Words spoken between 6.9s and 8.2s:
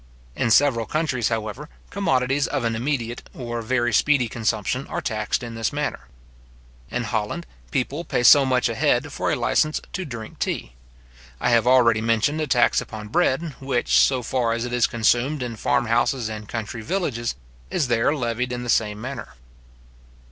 Holland, people